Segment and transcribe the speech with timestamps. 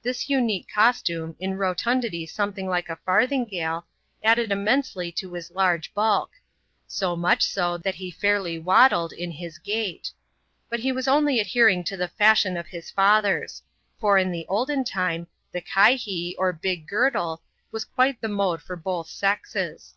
[0.00, 3.84] This unique costume, in rotun dity something like a farthingale,
[4.22, 6.30] added immensely to his large bulk;
[6.86, 10.12] so much so, that he fairly waddled in his gait.
[10.70, 13.60] But he was only adhering to the fashion of his fathers;
[13.98, 17.42] for, in the olden time, the" Kihee," or big girdle,
[17.72, 19.96] was quite the mode iot both sexes.